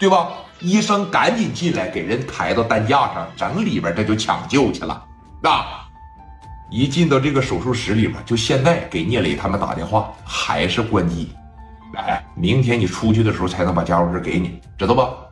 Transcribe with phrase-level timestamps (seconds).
[0.00, 0.30] 对吧？
[0.60, 5.04] 医生赶紧进来，给人抬到担架上，整里边这就抢救去了。
[5.42, 5.62] 那
[6.70, 11.30] 一进到这个手术室里边，就现在给聂磊他们打电话，还是关机。
[11.96, 15.29] 哎，明天你出去的时候才能把家伙事给你，知道不？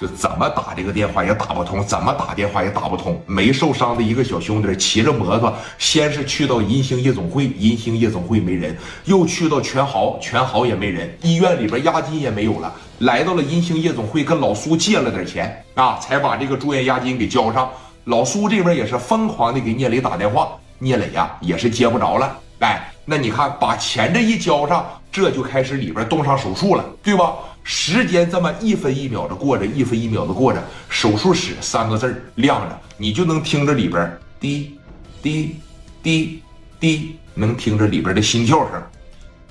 [0.00, 3.20] 就怎么打这个电话也打不通，怎么打电话也打不通。
[3.26, 8.74] 没受伤的一个小兄弟骑着摩托，先是去到银星夜总会，银星夜总会没人，
[9.04, 12.72] 又去到全豪，全豪也没人，医院里边押金也没有了。
[13.00, 17.70] 来到了银星夜总会，跟老苏借了点钱啊，才把这个住院押金给交上。
[18.04, 20.48] 老苏这边也是疯狂的给聂磊打电话，
[20.78, 22.38] 聂磊呀也是接不着了。
[22.60, 27.34] 哎，那你看把钱这一交上，这就开始里边动上手术了，对吧？
[27.62, 34.78] 时间这么一分一秒的过着，一分一秒的过着，手术室三个字亮着，你就能听着里边滴
[35.22, 35.56] 滴
[36.02, 36.42] 滴
[36.80, 38.82] 滴，能听着里边的心跳声。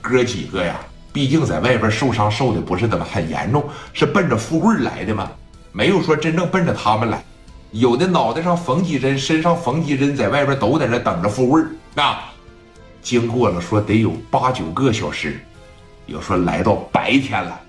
[0.02, 0.80] 哥几个呀，
[1.14, 5.31] 毕竟在外边受伤受的不是怎么很严重，是奔着富贵来的嘛？
[5.72, 7.23] 没有说真正奔着他们来，
[7.72, 11.61] 有的脑袋上缝几针，身上缝几针，在外边都在那等着富贵。
[11.94, 12.17] 那
[13.02, 15.39] 经过了说得有八九个小时，
[16.08, 17.61] 有说来到白天了。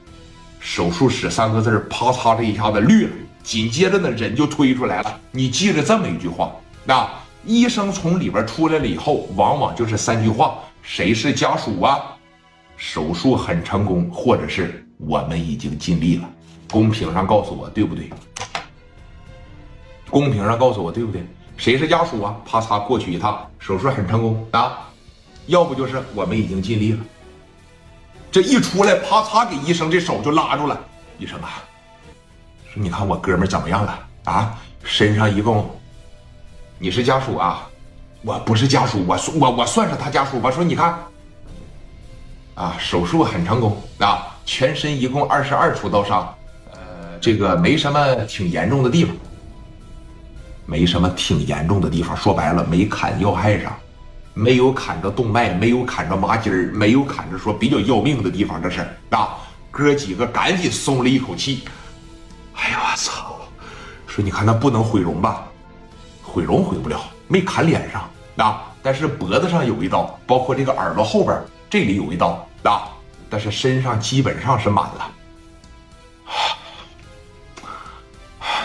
[0.61, 5.20] 手术室三个字啪嚓这一下子绿了，紧接着呢，人就推出来了。
[5.33, 6.52] 你记着这么一句话：
[6.84, 7.08] 那
[7.44, 11.98] 医生从里边出来了以后，往往就是三句话：谁是家属啊？
[12.77, 16.28] 手术很成功，或者是我们已经尽力了。
[16.70, 18.11] 公屏上告诉我对不对？
[20.11, 21.24] 公屏上告诉我对不对？
[21.56, 22.36] 谁是家属啊？
[22.45, 24.89] 啪嚓过去一趟，手术很成功啊，
[25.47, 26.98] 要不就是我们已经尽力了。
[28.31, 30.78] 这一出来，啪嚓给医生这手就拉住了。
[31.19, 31.62] 医生啊，
[32.73, 34.59] 说你看我哥们怎么样了啊？
[34.84, 35.69] 身上一共，
[36.78, 37.69] 你是家属啊？
[38.23, 40.51] 我不是家属，我我我算是他家属吧。
[40.51, 40.98] 说你看，
[42.55, 46.34] 啊，手术很成功啊，全身一共二十二处刀伤，
[46.73, 46.78] 呃，
[47.20, 49.14] 这个没什么挺严重的地方，
[50.67, 52.17] 没什么挺严重的地方。
[52.17, 53.77] 说白了，没砍要害上。
[54.41, 58.80] 没有砍着动脉，没有砍着麻筋儿，没有砍着说比较要命的地方，这是
[59.11, 59.36] 啊，
[59.70, 61.64] 哥几个赶紧松了一口气。
[62.55, 63.36] 哎呀，我操！
[64.06, 65.45] 说你看那不能毁容吧？
[66.23, 66.98] 毁容毁不了，
[67.29, 72.89] 没砍脸上啊，但是脖子上有一刀，包括这个耳朵后边这里有一刀啊，
[73.29, 75.11] 但是身上基本上是满了。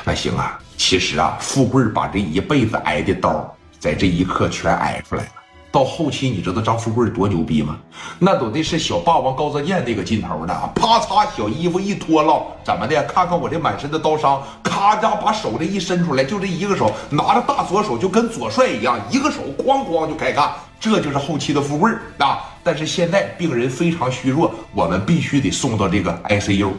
[0.05, 5.29] 那行啊，其实啊，富贵把这一辈子挨的刀，在这一刻全挨出来了。
[5.75, 7.75] 到后期，你知道张富贵多牛逼吗？
[8.17, 13.03] 那都得是小霸王高泽健那个劲头的啊，啪嚓，小衣服一脱了，怎么的？
[13.03, 20.49] 看看我这满身的刀伤，咔嚓把手这一伸出来，就这一个手拿着大左手，就跟左帅一样，一个手哐哐就开干，
[20.79, 22.39] 这就是后期的富贵啊！
[22.63, 26.69] 但是现在病人非常虚弱，我们必须得送到这个 ICU，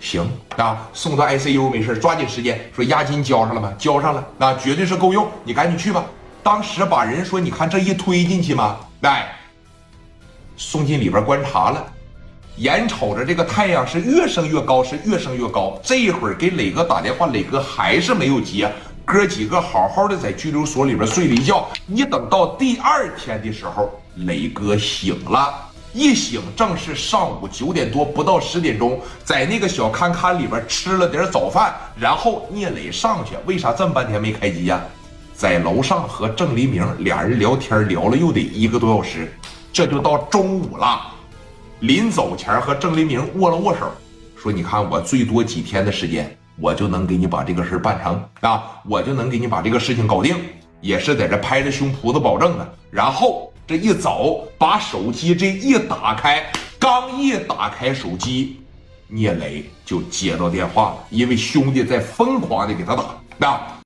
[0.00, 3.70] 行啊，送到 ICU 没事，抓紧时间，说押金交上了吗？
[3.76, 6.02] 交上了，那绝对是够用，你赶紧去吧。
[6.42, 8.78] 当时把人说，你看这一推进去吗？
[9.00, 9.32] 来，
[10.56, 11.86] 送进里边观察了，
[12.56, 15.78] 眼瞅着这个太阳是越升越高，是越升越高。
[15.82, 18.70] 这一会儿给磊哥打电话，磊哥还是没有接。
[19.04, 21.68] 哥几个好好的在拘留所里边睡了一觉。
[21.88, 25.52] 一等到第二天的时候，磊哥醒了，
[25.92, 33.34] 一醒正是上午九点多，不到十点钟，在那个小看看里边吃了点早饭，然后聂磊上去。
[33.46, 34.80] 为啥这么半天没开机呀？
[35.40, 39.32] 在楼上和郑黎明俩人聊天，聊了又得一个多小时，
[39.72, 41.00] 这就到中午了。
[41.78, 43.90] 临走前和郑黎明握了握手，
[44.36, 50.36] 说：“你看我最多几天的时间，我就能给你把这个事办成啊，我就能给你把这个事情搞定。”
[50.82, 52.74] 也是在这拍着胸脯子保证的。
[52.90, 56.44] 然后这一走，把手机这一打开，
[56.78, 58.60] 刚一打开手机，
[59.08, 63.78] 聂磊就接到电话了，因为兄弟在疯狂的给他打，啊。